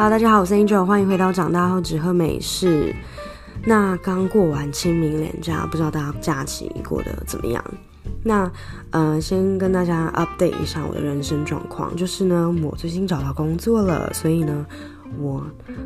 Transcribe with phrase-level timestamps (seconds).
[0.00, 2.94] 哈大家好，我是 Angel，欢迎回到长大后只喝美式。
[3.66, 7.62] 那刚过完清明连假，不知道大家假期过得怎么样？
[8.24, 8.50] 那
[8.92, 14.64] 呃，先跟大家 update 一下我的人生状况，就是呢，我最近找到工作了，所以呢，
[15.18, 15.44] 我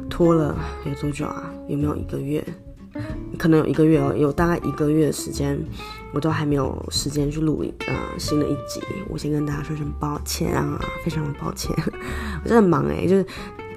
[0.09, 0.57] 拖了
[0.87, 1.53] 有多久啊？
[1.67, 2.47] 有没有一个月？
[3.37, 5.59] 可能有一个月哦，有大概一个月的时间，
[6.13, 8.81] 我都还没有时间去录呃新的一集。
[9.09, 11.75] 我先跟大家说声抱歉啊，非常的抱歉，
[12.45, 13.27] 我真的很忙哎，就是。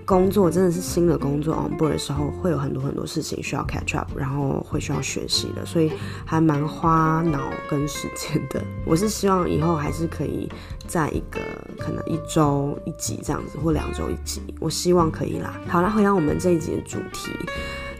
[0.07, 5.91] 工作真的是新的工作 on board 的时候，会有很多很多事情需要 catch up，然后会需要学习的，所以
[6.25, 8.63] 还蛮花脑跟时间的。
[8.87, 10.49] 我是希望以后还是可以
[10.87, 11.41] 在一个
[11.77, 15.59] 可能一周一集这样子，或两周一集，我希望可以啦。
[15.67, 17.33] 好，啦回到我们这一集的主题，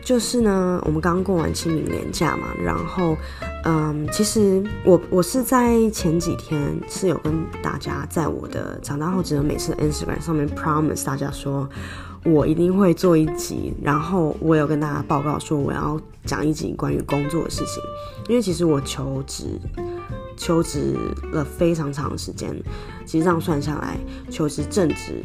[0.07, 3.17] 就是呢，我们刚过完清明连假嘛，然后。
[3.65, 6.57] 嗯，其实我我是在前几天
[6.88, 11.67] 是有跟大家在我的长大后只能每次的 Instagram 上面 promise 大家说，
[12.23, 17.84] 我一定会做一集，然后我有跟大家报告说我要讲一集关于工作的事情，
[18.29, 19.60] 因为其实我求职
[20.37, 20.95] 求职
[21.34, 22.55] 了非常长时间，
[23.05, 23.98] 其实这样算下来，
[24.29, 25.21] 求职正职。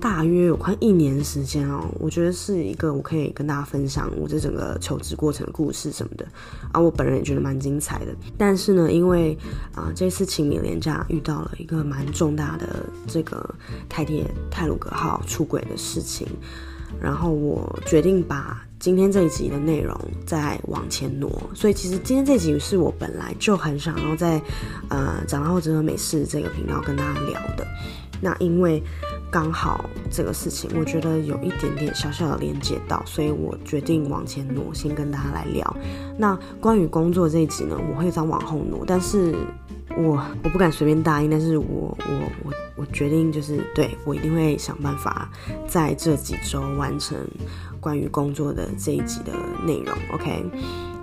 [0.00, 6.26] 大约有快一年时间哦，我觉得是一个我可以跟大家分享我这整个求职过程的故事什么的
[6.72, 8.14] 啊，我本人也觉得蛮精彩的。
[8.38, 9.36] 但是呢，因为
[9.74, 13.54] 啊这次清明连假遇到了一个蛮重大的这个
[13.88, 16.26] 泰铁泰鲁格号出轨的事情，
[17.00, 19.94] 然后我决定把今天这一集的内容
[20.26, 21.30] 再往前挪。
[21.54, 24.40] 所以其实今天这集是我本来就很想要在
[24.88, 27.66] 呃长大后只喝美式这个频道跟大家聊的。
[28.22, 28.82] 那因为
[29.30, 35.76] 刚好这个事情，我觉得有一点点小小的连接到，所以我决定往前挪，先跟大家来聊。
[36.18, 39.34] 那关于工作这一集呢，我会再往后挪，但是
[39.96, 45.30] 我我不敢随便答应，但是我我我我决定就是对，我一定会想办法
[45.68, 47.16] 在这几周完成
[47.80, 49.32] 关于工作的这一集的
[49.64, 49.94] 内容。
[50.12, 50.44] OK，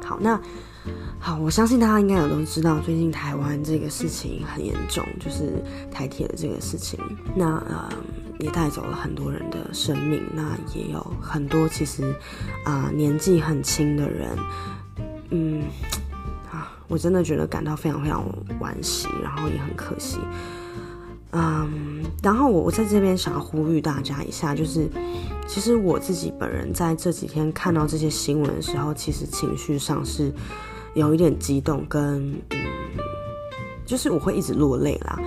[0.03, 0.39] 好，那。
[1.19, 5.61] 好，我相信大家应该也都知道，最近台湾这个事情很严重，就是
[5.91, 6.97] 台铁的这个事情，
[7.35, 7.89] 那呃
[8.39, 12.15] 也带走了很多人的生命，那也有很多其实
[12.63, 14.29] 啊、年纪很轻的人，
[15.31, 15.63] 嗯
[16.49, 18.23] 啊，我真的觉得感到非常非常
[18.61, 20.19] 惋惜，然后也很可惜，
[21.31, 24.87] 嗯，然后我我在这边想要呼吁大家一下，就是
[25.45, 30.31] 其实我自己本人在这几天看到这些新闻的时候，其实情绪上是。
[30.97, 32.57] 有一点激动，跟嗯，
[33.85, 35.19] 就是我会一直落泪啦。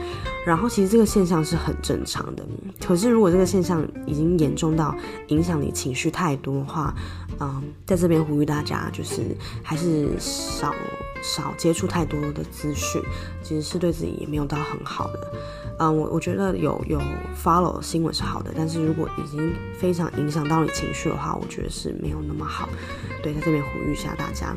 [0.45, 2.45] 然后其实这个现象是很正常的，
[2.85, 4.97] 可是如果这个现象已经严重到
[5.29, 6.93] 影响你情绪太多的话，
[7.39, 9.23] 嗯，在这边呼吁大家，就是
[9.63, 10.75] 还是少
[11.23, 13.01] 少接触太多的资讯，
[13.43, 15.33] 其实是对自己也没有到很好的。
[15.79, 17.01] 嗯，我我觉得有有
[17.41, 22.69] follow 新闻是好的，但是如果已经非常影响到你情绪的话，我觉得是没有那么好。
[23.23, 24.57] 对，在这边呼吁一下大家。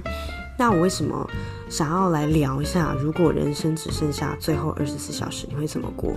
[0.57, 1.27] 那我为什么
[1.69, 6.13] 想要来聊一下，如果人生只剩下最后二十四小时，你会怎么过？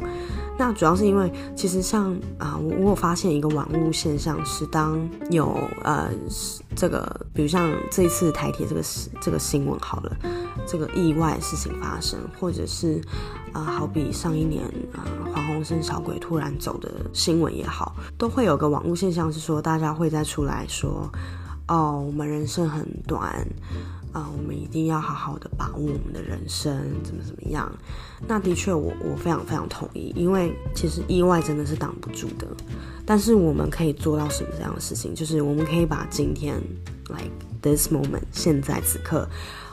[0.59, 4.99] 那主要是因为，其实像啊、我我有发现一个网络现象是，当
[5.31, 6.11] 有呃
[6.75, 8.83] 这个，比如像这一次台铁这个
[9.21, 10.17] 这个新闻好了，
[10.67, 13.01] 这个意外事情发生，或者是
[13.53, 21.11] 啊、好比上一年啊、呃、黄鸿升小鬼突然走的新闻也好，都会有个网络现象是说，大家会再出来说，
[21.69, 23.47] 哦，我们人生很短。
[24.17, 27.71] 啊、我们一定要好好的把握我们的人生，怎么怎么样？
[28.27, 32.47] 那的确，我我非常非常同意，因为其实意外真的是挡不住的。
[33.05, 35.15] 但是我们可以做到什么这样的事情？
[35.15, 36.59] 就是我们可以把今天
[37.09, 39.29] ，like this moment，现在此刻，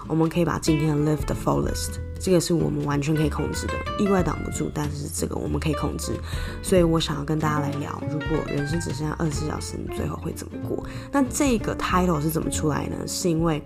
[0.07, 1.99] 我们可以把今天 live the fullest。
[2.19, 6.13] 这个是我们完全可以控制的，意外挡不住，但是这个我们可以控制。
[6.61, 10.81] 所以我想要跟大家来聊，如果人生只剩下二十四小时，你最后会怎么过？
[11.11, 12.95] 那这个 title 是怎么出来呢？
[13.05, 13.61] 是因为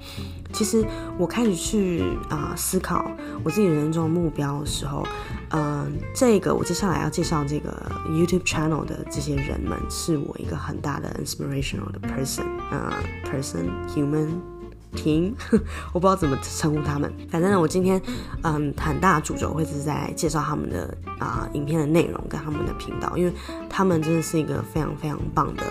[0.54, 0.84] 其实
[1.20, 3.12] 我开始去啊、思考
[3.44, 5.06] 我自己人生中的目标的时候，
[5.50, 12.92] 嗯、呃，这个我接下来要介绍这个 YouTube channel 的这些人们，是我一个很大的 inspirational 的 person，呃
[13.24, 14.57] ，person human。
[14.96, 15.36] 停，
[15.94, 17.12] 我不知道怎么称呼他们。
[17.30, 18.02] 反正呢，我今天
[18.44, 23.34] 嗯很大主轴会是在介绍他们的啊、影片的内容跟他们的频道，因为
[23.70, 25.64] 他们真的是一个非常非常棒的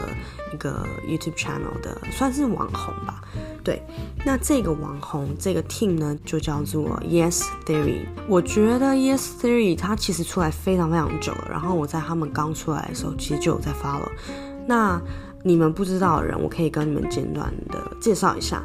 [0.53, 3.23] 一个 YouTube channel 的，算是网红吧。
[3.65, 3.83] 对，
[4.25, 8.07] 那这个网红这个 team 呢，就叫做 Yes Theory。
[8.29, 14.09] 我觉得 Yes Theory 它其实出来非常非常久了，然后我在他们刚出来的时候，其实就有在 follow。
[14.69, 15.01] 那
[15.43, 18.63] 你们不知道的人，我可以跟你们简短的介绍一下。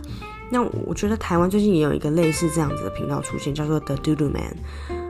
[0.51, 4.57] 那我觉得台湾最近也有一个类似这样子的频道出现，叫做 The Doodoo Man，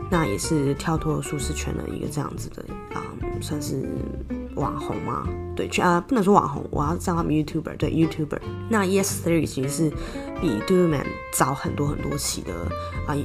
[0.09, 3.83] 那也是跳脱舒适圈的一个这样子的啊、嗯，算是
[4.55, 5.27] 网红吗？
[5.55, 7.75] 对，啊、不能说网红，我要叫他们 YouTuber。
[7.77, 8.39] 对，YouTuber。
[8.69, 9.89] 那 Yes Theory 其实是
[10.39, 12.53] 比 Doodleman 早很多很多期的
[13.07, 13.17] 啊、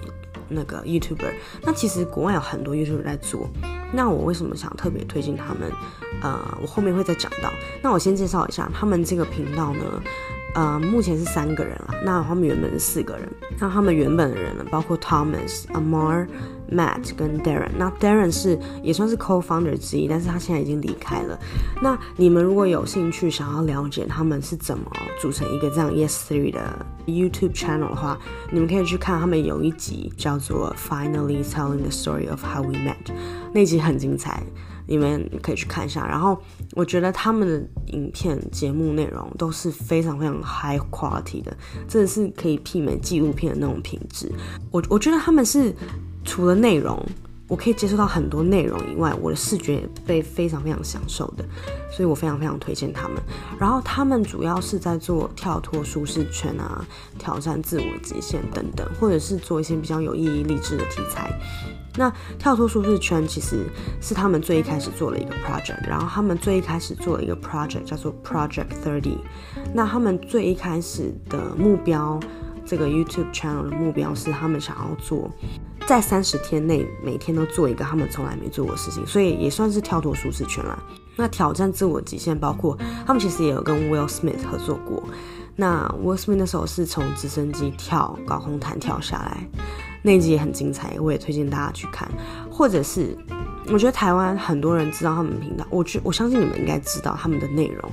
[0.49, 1.35] 那个 YouTuber。
[1.63, 3.49] 那其实国外有很多 YouTuber 在做。
[3.93, 5.71] 那我为什么想特别推荐他们？
[6.23, 7.53] 呃，我后面会再讲到。
[7.83, 10.03] 那我先介绍一下他们这个频道呢。
[10.57, 11.95] 呃，目前是三个人了。
[12.03, 13.29] 那他们原本是四个人。
[13.59, 16.27] 那他们原本的人呢，包括 Thomas、Amar、
[16.73, 17.69] Matt 跟 Darren。
[17.77, 21.39] 那 Darren 是也算是 co-founder 之一，但是他现在已经离开了。
[21.83, 28.19] 那你们如果有兴趣想要了解他们是怎么组成一个这样 Yes Three 的 YouTube channel 的话，
[28.51, 33.13] 你们可以去看他们有一集叫做 Finally Telling the Story of How We Met，
[33.53, 34.43] 那集很精彩。
[34.87, 36.41] 你们可以去看一下，然后
[36.73, 41.57] 我觉得他们的影片节目内容都是非常非常 high quality 的，
[41.89, 44.31] 真的是可以媲美纪录片的那种品质。
[44.71, 45.75] 我我觉得他们是
[46.25, 47.01] 除了内容，
[47.49, 51.45] 我可以接受到很多内容以外，我的视觉也被非常非常享受的，
[51.93, 53.17] 所以我非常非常推荐他们。
[53.59, 56.85] 然后他们主要是在做跳脱舒适圈啊，
[57.19, 61.31] 挑战自我极限等等，或者是做一些比较有意义、励志的题材。
[61.99, 63.65] 那跳脱舒适圈其实
[64.03, 69.17] 是他们最一开始做了一个 project，然后他们最一开始做了一个 project 叫做 Project Thirty。
[69.73, 72.21] 那他们最一开始的目标，
[72.67, 75.31] 这个 YouTube channel 的目标是他们想要做
[75.87, 80.77] 在三十天内每天都做一个他们从来没做过的事情，所以也算是跳脱舒适圈啦。
[81.15, 85.03] 那挑战自我极限，包括他们其实也有跟 Will Smith 合作过。
[85.55, 89.49] 那 Will Smith 那时候是从直升机跳高空弹跳下来。
[90.03, 92.09] 那一集也很精彩，我也推荐大家去看。
[92.51, 93.17] 或者是，
[93.69, 97.91] 我觉得台湾很多人知道他们频道，我觉我相信你们应该知道他们的内容，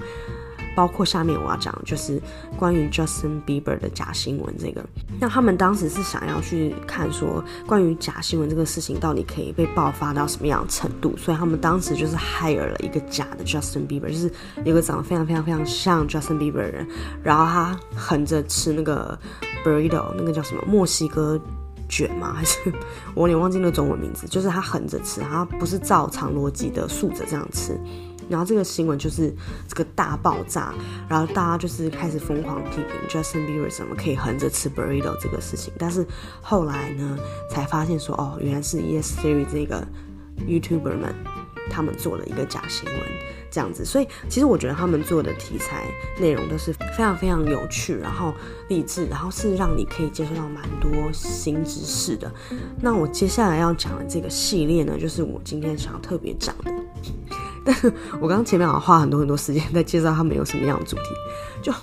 [0.75, 2.22] 包括下面我要讲的就是
[2.58, 4.84] 关于 Justin Bieber 的假新闻这个。
[5.20, 14.31] 那他们当时是想要去看说，关于假新闻这个事情到底可以被爆发到什么样的程度，所以他们当时就是 hire 了一个假的 Justin Bieber，就是
[14.64, 16.88] 有个长得非常非常非常像 Justin Bieber 的人，
[17.24, 19.18] 然后他横着吃那个
[19.66, 21.40] burrito，那个叫什么墨西哥。
[21.90, 22.34] 卷吗？
[22.34, 22.58] 还是
[23.14, 24.25] 我有点忘记那个中文名字？
[24.25, 27.80] 就是他横着吃，他不是照常逻辑的竖着这样吃。
[28.30, 29.34] 然后这个新闻就是
[29.68, 30.74] 这个大爆炸，
[31.10, 35.74] 然后大家就是开始疯狂批评 Justin Bieber 怎么可以横着吃 burrito 这个事情。
[35.78, 36.06] 但是
[36.42, 37.18] 后来呢，
[37.50, 39.86] 才发现说哦，原来是 Yes Theory 这个
[40.48, 41.16] YouTuber 们
[41.70, 43.00] 他们做了一个假新闻。
[43.54, 45.86] 这样子，所以其实我觉得他们做的题材
[46.20, 48.34] 内容都是非常非常有趣，然后
[48.68, 52.34] 励志，然后是让你可以接受到蛮多新知识的。
[52.81, 56.72] 那我接下来要讲的这个系列呢，就是我今天想要特别讲的。
[57.65, 57.75] 但
[58.19, 61.04] 我刚刚前面好像花很多很多时间在介绍他们有什么样的主题，
[61.62, 61.74] 就。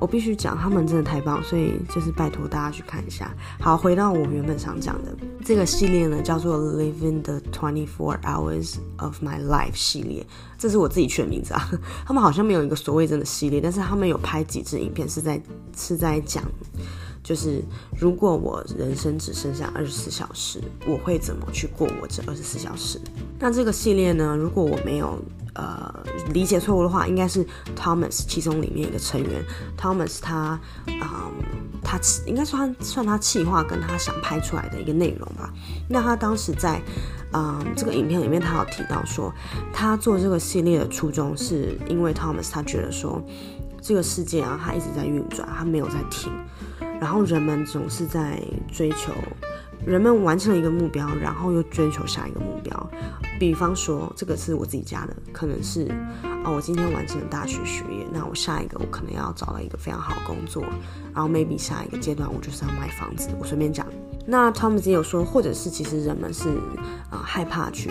[0.00, 3.34] 我必须讲，他们真的太棒，所以就是拜托大家去看一下。
[3.60, 5.12] 好，回到我原本想讲的
[5.44, 10.24] 这个系列呢，叫做《Living the Twenty Four Hours of My Life》系列，
[10.56, 11.68] 这是我自己取的名字啊。
[12.06, 15.42] 他们好像没有一个所谓真的系列，但是他们有拍几支影片，是在
[15.76, 16.44] 是在讲，
[17.22, 17.62] 就是
[17.98, 23.00] 如果我人生只剩下二十四小时，我会怎么去过我这二十四小时？
[23.38, 25.18] 那这个系列呢，如果我没有。
[25.54, 25.92] 呃，
[26.32, 27.44] 理解错误的话，应该是
[27.74, 29.44] Thomas 其中里面一个成员
[29.76, 30.60] Thomas 他，
[31.00, 31.32] 啊，
[31.82, 35.52] 他应该算算他企划跟他想拍出来的一个内容吧。
[35.88, 36.80] 那他当时在
[37.32, 39.34] 嗯这个影片里面，他有提到说，
[39.72, 43.20] 他做这个系列的初衷是因为 Thomas 他觉得说，
[43.82, 46.30] 这个世界啊，他一直在运转，他没有在停，
[47.00, 49.12] 然后人们总是在追求。
[49.86, 52.90] 人们完成了一个目标，然后又追求下一个目标。
[53.38, 55.88] 比方说，这个是我自己家的，可能是
[56.44, 60.62] 哦，我今天完成了大学学业，那我下一个我可能要找到一个非常好的工作，
[61.14, 63.30] 然后 maybe 下一个阶段我就是要买房子。
[63.38, 63.86] 我随便讲。
[64.26, 66.48] 那 Thomas 也有说，或者是其实人们是
[67.08, 67.90] 啊、呃、害怕去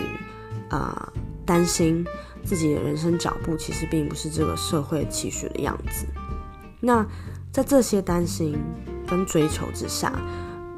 [0.68, 1.12] 啊、呃、
[1.44, 2.06] 担心
[2.44, 6.06] 自己的人生脚步，其实并不是这个社会期许的样子。
[6.80, 7.04] 那
[7.50, 8.56] 在这些担心
[9.08, 10.12] 跟追求之下。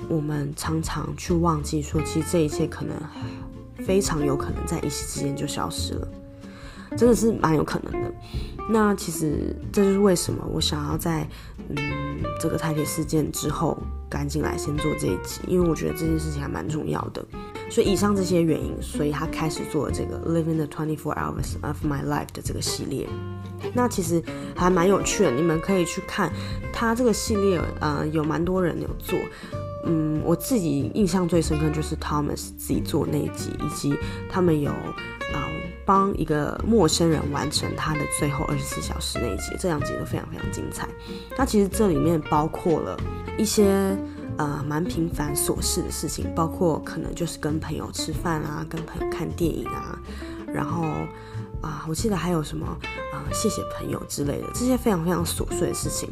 [0.08, 2.96] 我们常常去忘记说，其实这一切可能
[3.84, 6.08] 非常有可能在一夕之间就消失了，
[6.96, 8.12] 真的是蛮有可能的。
[8.68, 11.28] 那其实这就是为什么我想要在
[11.68, 11.76] 嗯
[12.40, 17.24] 这个台铁事件之后赶紧来先做这一集，因为我觉得这件事情还蛮重要的。
[17.70, 23.08] 所以以上这些原因，所以他开始做了这个 Living the Twenty Four Hours of My Life 的这个系列。
[23.74, 24.22] 那其实
[24.56, 26.32] 还蛮有趣的，你们可以去看
[26.72, 29.18] 他这个系列，呃，有蛮多人有做。
[29.86, 33.94] 嗯，我自己印象最深刻就是 Thomas 自己做那一集，以及
[34.28, 35.48] 他们有啊
[35.86, 40.88] 帮一个陌生人完成他的最后二十四小时那一集，这两集都非常非常精彩。
[41.38, 42.98] 那其实这里面包括了
[43.38, 43.96] 一些
[44.40, 49.98] 呃蛮平凡琐事的事情，包括可能就是跟朋友吃饭啊，跟朋友看电影啊，
[50.46, 50.82] 然后
[51.60, 52.66] 啊，我记得还有什么
[53.12, 56.08] 啊，谢谢朋友之类的，这些非常非常琐碎的事情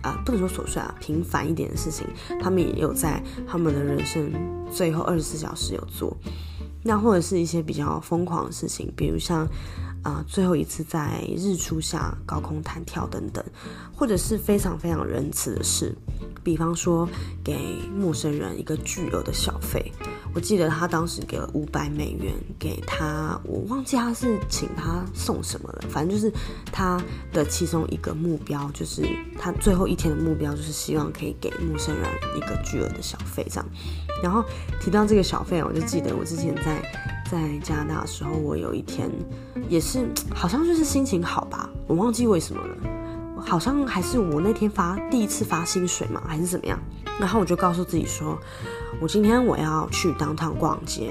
[0.00, 2.06] 啊，不能说琐碎啊，平凡一点的事情，
[2.40, 4.32] 他们也有在他们的人生
[4.72, 6.16] 最后二十四小时有做。
[6.82, 9.46] 那或者是一些比较疯狂的事情，比如像。
[10.06, 13.44] 啊，最后一次在日出下高空弹跳等等，
[13.92, 15.92] 或者是非常非常仁慈的事，
[16.44, 17.08] 比方说
[17.42, 17.58] 给
[17.92, 19.90] 陌生人一个巨额的小费。
[20.32, 26.32] 我记得他当时给了五百美元给他，我忘记他是请他送什么了，反正就是
[26.70, 29.02] 他的其中一个目标，就是
[29.36, 33.68] 他最后一天的目标，就是希望可以给陌生人一个巨额的小费这样。
[34.22, 34.44] 然后
[34.80, 36.80] 提到这个小费，我就记得我之前在。
[37.30, 39.10] 在加拿大的时候，我有一天
[39.68, 42.76] 也是，好像就是心情好吧，我忘记为什么了，
[43.40, 46.78] 好像还是我那天发第一次发薪水嘛，还是怎么样？
[47.18, 48.38] 然后我就告诉自己说，
[49.00, 51.10] 我今天我要去 downtown 逛街，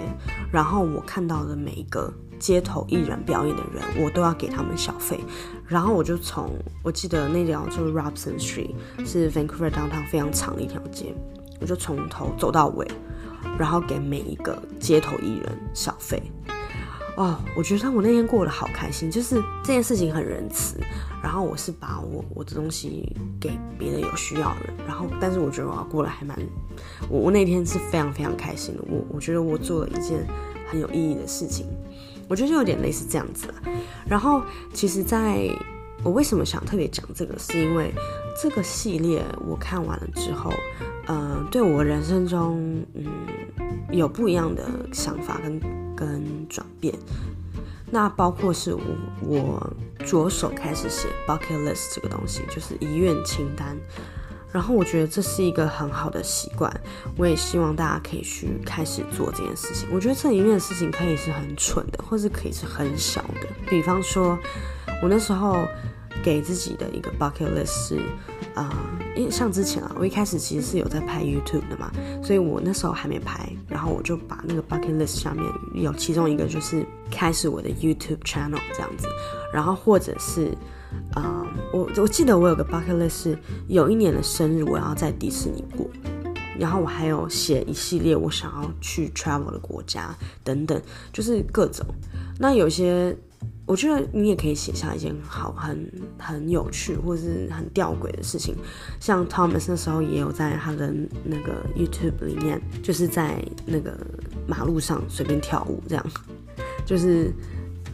[0.52, 5.20] 然后我看到的每一个街头艺人表演的人，我都要给他们小费。
[5.68, 6.52] 然后我就从
[6.84, 11.16] 我记得那条就是 Robson Street，是 Vancouver downtown 非常长的一条街，
[11.60, 12.88] 我就从头走到尾。
[13.58, 16.22] 然后给每一个街头艺人小费，
[17.16, 20.78] 哦，我觉得我那天过得好开心，就是这件事情很仁慈。
[21.24, 26.38] 然后我是把我我的东西给别的有需要的人，然后但是我觉得我过得还蛮，
[27.10, 28.84] 我我那天是非常非常开心的。
[28.88, 30.28] 我我觉得我做了一件
[30.70, 31.66] 很有意义的事情，
[32.28, 33.48] 我觉得就有点类似这样子。
[34.06, 35.50] 然后其实在
[36.04, 37.92] 我为什么想特别讲这个，是因为
[38.40, 40.54] 这个系列我看完了之后。
[41.08, 43.06] 嗯、对我人生中，嗯，
[43.92, 45.60] 有不一样的想法跟
[45.96, 46.94] 跟转变。
[47.92, 48.82] 那包括是我
[49.22, 49.74] 我
[50.06, 53.78] 着手开始写 bucket list 这个东西，就是遗愿清单。
[54.52, 56.72] 然后我觉得这是一个很好的习惯，
[57.18, 59.88] 我也希望大家可以去开始做这件事情。
[59.92, 63.48] 我觉得这里面的事情可以是很蠢的，或是可以是很小的。
[63.70, 64.38] 比方说，
[65.02, 65.66] 我那时候。
[66.24, 68.02] 给自己的一个 bucket list 是，
[68.56, 68.70] 呃，
[69.18, 71.92] 因为像之前啊，我一开始其实是有在拍 YouTube 的嘛，
[72.24, 75.44] 所以我那时候还没拍，然后我就把那个 bucket list 下面
[75.74, 79.08] 有其中一个就是开始我的 YouTube channel 这样子，
[79.54, 80.56] 然后或者是，
[81.14, 85.86] 啊、我我记得我有个 bucket list 是有一年的生日我要在迪士尼过，
[86.58, 90.82] 然后我还有写一系列我想要去 travel 的国家等等，
[91.12, 91.86] 就是各种，
[92.40, 93.14] 那有些。
[93.68, 98.56] 我觉得你也可以写下一件好、很很有趣或是很吊诡的事情，
[99.00, 100.94] 像 Thomas 那时候也有在他的
[101.24, 103.98] 那个 YouTube 里面，就是在那个
[104.48, 106.06] 马路上随便跳舞，这样，
[106.86, 107.34] 就是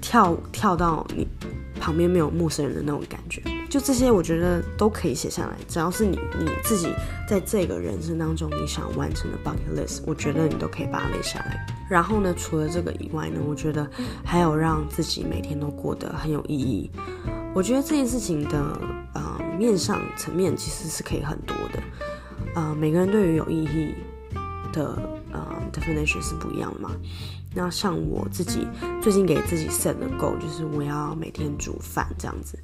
[0.02, 1.28] 跳跳到你
[1.80, 3.42] 旁边没有陌生人的那种感觉。
[3.70, 5.56] 就这些，我觉得都可以写下来。
[5.68, 6.94] 只要是你你自己
[7.26, 11.66] 在这个人生当中你想完成的 bucket list，我觉得你都可以把它列下来。
[11.90, 13.90] 然后呢，除了这个以外呢，我觉得
[14.26, 16.92] 还有让自己每天都过得很有意义。
[17.54, 18.60] 我觉得这件事情的
[19.14, 21.80] 呃面上层面其实是可以很多的。
[22.56, 23.94] 呃，每个人对于有意义
[24.74, 24.98] 的
[25.32, 26.92] 呃 definition 是不一样的嘛。
[27.54, 28.68] 那像我自己
[29.02, 32.58] 最近给自己 set 的够就是我要每天煮饭这样子。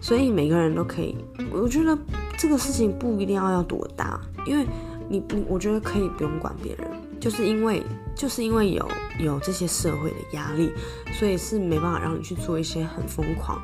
[0.00, 1.16] 所以每个人都可以，
[1.50, 1.98] 我觉得
[2.36, 4.64] 这个事情不一定要要多大，因为
[5.08, 7.82] 你你我觉得可以不用管别人，就是因为
[8.14, 10.72] 就是因为有有这些社会的压力，
[11.12, 13.60] 所以是没办法让你去做一些很疯狂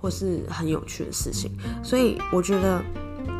[0.00, 1.50] 或是很有趣的事情。
[1.82, 2.80] 所以我觉得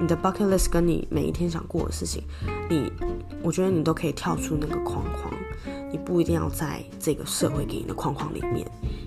[0.01, 2.23] 你的 bucket list 跟你每一天想过的事情，
[2.69, 2.93] 你
[3.43, 5.33] 我觉得你都可以跳出那个框框，
[5.91, 8.67] 你不一定要在这个社会给你的框框里面。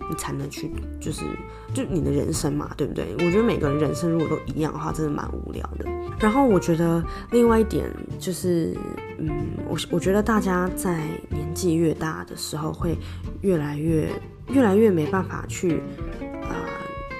[0.10, 1.26] 你才能去，就是
[1.74, 3.14] 就你的人生嘛，对不对？
[3.16, 5.86] 我觉得每个人人生如果都一样的话，真的蛮无聊的。
[6.18, 8.74] 然后我觉得另外一点就是，
[9.18, 9.30] 嗯，
[9.68, 12.98] 我我觉得大家在年纪越大的时候，会
[13.42, 14.10] 越来越
[14.48, 15.82] 越来越没办法去、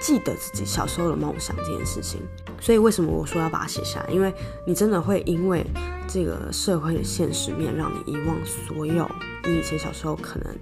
[0.00, 2.20] 记得自己小时候的梦想这件事情。
[2.60, 4.10] 所以为什么我说要把它写下来？
[4.10, 4.32] 因为
[4.66, 5.64] 你真的会因为
[6.06, 9.08] 这个社会的现实面，让你遗忘所有
[9.44, 10.54] 你以前小时候可能。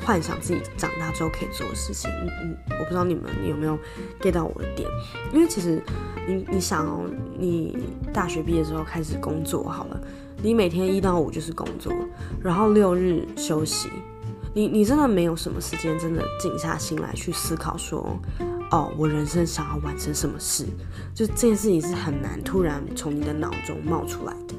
[0.00, 3.78] 幻想自己长大之后可以做的事情，嗯嗯，我不知道你们有没有
[4.20, 4.86] get 到我的点，
[5.32, 5.82] 因为其实
[6.28, 7.78] 你你想哦，你
[8.12, 9.98] 大学毕业之后开始工作好了，
[10.42, 11.90] 你每天一到五就是工作，
[12.42, 13.88] 然后六日休息，
[14.52, 18.14] 你你真的没有什么时间真的静下心来去思考说，
[18.74, 20.66] 哦，我人生想要完成什么事，
[21.14, 24.54] 就这件事情是很难突然从你的脑中冒出来的。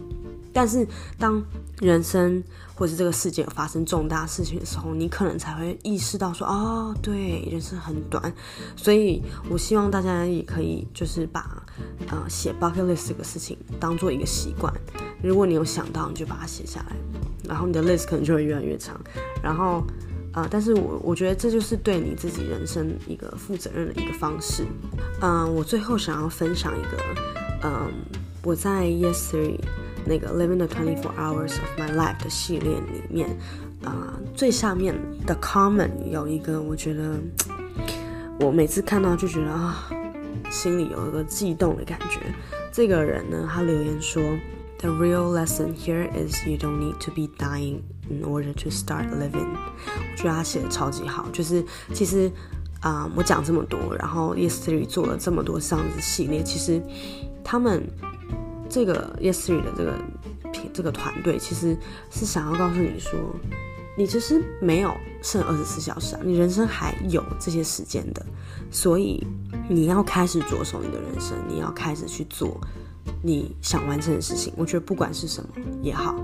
[0.54, 0.88] 但是，
[1.20, 1.44] 当
[1.82, 2.42] 人生
[2.76, 8.34] 或是这个世界发生重大事情的时候，你可能才会意识到说：“哦，对，人生很短。”
[8.78, 11.62] 所以，我希望大家也可以就是把
[12.08, 14.74] 呃写 bucket list 这个事情当做一个习惯。
[15.22, 16.96] 如果你有想到，你就把它写下来，
[17.44, 18.98] 然后你的 list 可能就会越来越长。
[19.44, 19.84] 然后，
[20.36, 24.66] 呃，但是我我觉得这就是对你自己人生一个负责任的一个方式。
[25.22, 26.98] 嗯、我最后想要分享一个，
[27.64, 27.90] 嗯、
[28.44, 29.58] 我在 yesterday
[30.06, 33.30] 那个 Living the Twenty Four Hours of My Life 的系列里面，
[33.84, 34.94] 啊、最下面
[35.26, 37.18] 的 comment 有一个，我觉得
[38.42, 39.90] 我每次看到就觉得啊，
[40.52, 42.20] 心里有一个悸动的感觉。
[42.74, 44.22] 这个人呢，他留言说。
[44.78, 49.50] The real lesson here is you don't need to be dying in order to start living。
[49.88, 52.32] 我觉得他写的超级好，就是其实
[52.82, 56.80] 啊、我讲这么多，然后 Yesterday 做了这么多这样子系列，其实
[57.44, 57.84] 他们
[58.70, 59.94] 这个 Yesterday 的这个
[60.72, 61.76] 这个团队，其实
[62.12, 63.20] 是想要告诉你说，
[63.98, 64.94] 你其实没有
[65.24, 68.24] 剩二十四小时啊，你人生还有这些时间的，
[68.70, 69.26] 所以
[69.68, 72.60] 你要开始着手你的人生，你要开始去做。
[73.22, 75.50] 你想完成的事情，我觉得不管是什么
[75.82, 76.16] 也好，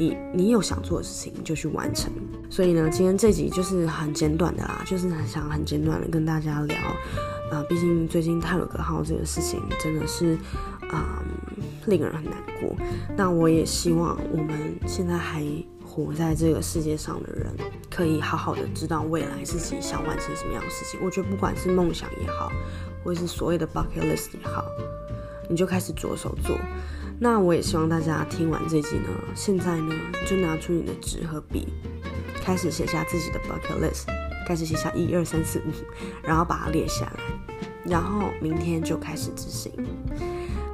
[0.00, 2.10] 你你有想做的事情，就去完成。
[2.48, 6.76] 所以呢，今天这集就是很简短的啦，就是很想很简短的跟大家聊。
[7.52, 10.38] 啊、毕竟最近泰鲁格号这个事情真的是，
[10.90, 11.22] 啊、
[11.84, 12.74] 令人很难过。
[13.14, 15.44] 那我也希望我们现在还
[15.84, 17.52] 活在这个世界上的人，
[17.90, 20.98] 可以好好的知道未来自己想完成什么样的事情。
[21.04, 22.50] 我觉得不管是梦想也好，
[23.04, 24.64] 或是所谓的 bucket list 也好。
[25.48, 26.56] 你就开始着手做，
[27.22, 29.94] 那我也希望大家听完这集呢，现在呢
[30.26, 31.68] 就拿出你的纸和笔，
[32.42, 34.06] 开始写下自己的 bucket list，
[34.48, 35.70] 开始写下一二三四五，
[36.22, 37.22] 然后把它列下来，
[37.84, 39.70] 然后明天就开始执行。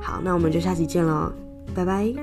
[0.00, 1.33] 好，那我们就下期见喽，
[1.75, 2.15] 拜拜。